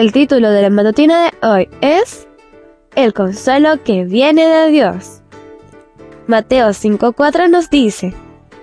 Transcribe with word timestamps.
El 0.00 0.12
título 0.12 0.48
de 0.48 0.62
la 0.62 0.70
matutina 0.70 1.24
de 1.24 1.46
hoy 1.46 1.68
es 1.82 2.26
El 2.94 3.12
consuelo 3.12 3.84
que 3.84 4.06
viene 4.06 4.46
de 4.46 4.70
Dios. 4.70 5.20
Mateo 6.26 6.72
5:4 6.72 7.50
nos 7.50 7.68
dice, 7.68 8.14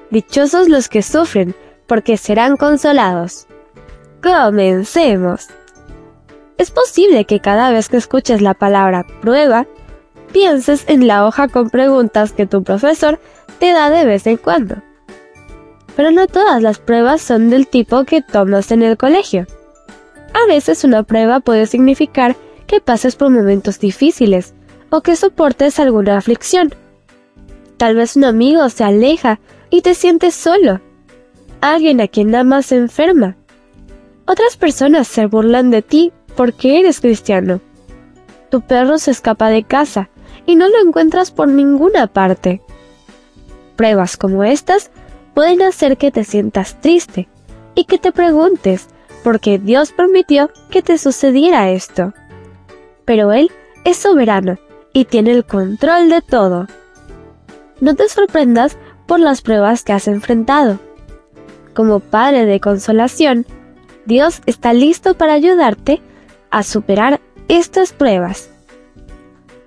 Dichosos 0.09 0.67
los 0.67 0.89
que 0.89 1.03
sufren, 1.03 1.53
porque 1.85 2.17
serán 2.17 2.57
consolados. 2.57 3.45
Comencemos. 4.23 5.45
Es 6.57 6.71
posible 6.71 7.25
que 7.25 7.39
cada 7.39 7.69
vez 7.69 7.87
que 7.87 7.97
escuches 7.97 8.41
la 8.41 8.55
palabra 8.55 9.05
prueba, 9.21 9.67
pienses 10.33 10.85
en 10.87 11.05
la 11.05 11.23
hoja 11.27 11.49
con 11.49 11.69
preguntas 11.69 12.31
que 12.31 12.47
tu 12.47 12.63
profesor 12.63 13.19
te 13.59 13.73
da 13.73 13.91
de 13.91 14.05
vez 14.05 14.25
en 14.25 14.37
cuando 14.37 14.77
pero 15.97 16.11
no 16.11 16.27
todas 16.27 16.61
las 16.61 16.77
pruebas 16.77 17.23
son 17.23 17.49
del 17.49 17.67
tipo 17.67 18.03
que 18.03 18.21
tomas 18.21 18.71
en 18.71 18.83
el 18.83 18.97
colegio. 18.97 19.47
A 20.37 20.45
veces 20.47 20.83
una 20.83 21.01
prueba 21.01 21.39
puede 21.39 21.65
significar 21.65 22.35
que 22.67 22.79
pases 22.79 23.15
por 23.15 23.31
momentos 23.31 23.79
difíciles 23.79 24.53
o 24.91 25.01
que 25.01 25.15
soportes 25.15 25.79
alguna 25.79 26.15
aflicción. 26.15 26.75
Tal 27.77 27.95
vez 27.95 28.15
un 28.15 28.23
amigo 28.23 28.69
se 28.69 28.83
aleja 28.83 29.39
y 29.71 29.81
te 29.81 29.95
sientes 29.95 30.35
solo. 30.35 30.79
Alguien 31.59 32.01
a 32.01 32.07
quien 32.07 32.35
amas 32.35 32.67
se 32.67 32.75
enferma. 32.75 33.35
Otras 34.27 34.57
personas 34.57 35.07
se 35.07 35.25
burlan 35.25 35.71
de 35.71 35.81
ti 35.81 36.13
porque 36.35 36.79
eres 36.79 37.01
cristiano. 37.01 37.59
Tu 38.51 38.61
perro 38.61 38.99
se 38.99 39.11
escapa 39.11 39.49
de 39.49 39.63
casa 39.63 40.09
y 40.45 40.55
no 40.55 40.69
lo 40.69 40.79
encuentras 40.85 41.31
por 41.31 41.47
ninguna 41.47 42.05
parte. 42.05 42.61
Pruebas 43.75 44.17
como 44.17 44.43
estas 44.43 44.91
pueden 45.33 45.63
hacer 45.63 45.97
que 45.97 46.11
te 46.11 46.23
sientas 46.23 46.79
triste 46.79 47.27
y 47.73 47.85
que 47.85 47.97
te 47.97 48.11
preguntes 48.11 48.89
por 49.27 49.41
qué 49.41 49.59
Dios 49.59 49.91
permitió 49.91 50.49
que 50.69 50.81
te 50.81 50.97
sucediera 50.97 51.69
esto. 51.69 52.13
Pero 53.03 53.33
Él 53.33 53.51
es 53.83 53.97
soberano 53.97 54.57
y 54.93 55.03
tiene 55.03 55.31
el 55.31 55.43
control 55.43 56.07
de 56.07 56.21
todo. 56.21 56.67
No 57.81 57.93
te 57.95 58.07
sorprendas 58.07 58.77
por 59.05 59.19
las 59.19 59.41
pruebas 59.41 59.83
que 59.83 59.91
has 59.91 60.07
enfrentado. 60.07 60.79
Como 61.73 61.99
Padre 61.99 62.45
de 62.45 62.61
consolación, 62.61 63.45
Dios 64.05 64.41
está 64.45 64.71
listo 64.71 65.17
para 65.17 65.33
ayudarte 65.33 66.01
a 66.49 66.63
superar 66.63 67.19
estas 67.49 67.91
pruebas. 67.91 68.49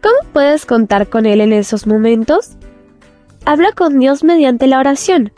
¿Cómo 0.03 0.33
puedes 0.33 0.65
contar 0.65 1.11
con 1.11 1.27
Él 1.27 1.43
en 1.43 1.53
esos 1.53 1.87
momentos? 1.87 2.53
Habla 3.45 3.73
con 3.73 3.99
Dios 3.99 4.25
mediante 4.25 4.67
la 4.67 4.79
oración 4.79 5.33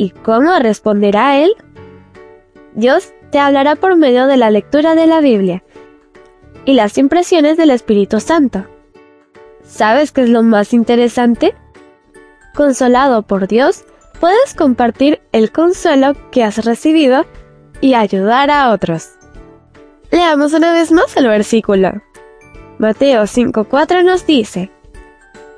¿Y 0.00 0.10
cómo 0.10 0.56
responderá 0.60 1.38
Él? 1.38 1.50
Dios 2.74 3.12
te 3.30 3.38
hablará 3.38 3.76
por 3.76 3.96
medio 3.96 4.26
de 4.26 4.36
la 4.36 4.50
lectura 4.50 4.94
de 4.94 5.06
la 5.06 5.20
Biblia 5.20 5.62
y 6.64 6.74
las 6.74 6.98
impresiones 6.98 7.56
del 7.56 7.70
Espíritu 7.70 8.20
Santo. 8.20 8.66
¿Sabes 9.62 10.12
qué 10.12 10.22
es 10.22 10.28
lo 10.28 10.42
más 10.42 10.72
interesante? 10.72 11.54
Consolado 12.54 13.22
por 13.22 13.48
Dios, 13.48 13.84
puedes 14.20 14.54
compartir 14.54 15.20
el 15.32 15.52
consuelo 15.52 16.14
que 16.30 16.42
has 16.42 16.64
recibido 16.64 17.26
y 17.80 17.94
ayudar 17.94 18.50
a 18.50 18.70
otros. 18.70 19.10
Leamos 20.10 20.52
una 20.52 20.72
vez 20.72 20.90
más 20.90 21.16
el 21.16 21.28
versículo. 21.28 22.02
Mateo 22.78 23.26
5:4 23.26 24.04
nos 24.04 24.26
dice, 24.26 24.70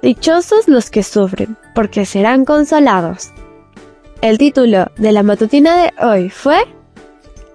Dichosos 0.02 0.66
los 0.66 0.90
que 0.90 1.02
sufren, 1.02 1.56
porque 1.74 2.06
serán 2.06 2.44
consolados. 2.44 3.32
El 4.22 4.38
título 4.38 4.90
de 4.96 5.12
la 5.12 5.22
matutina 5.22 5.82
de 5.82 5.92
hoy 6.04 6.30
fue 6.30 6.58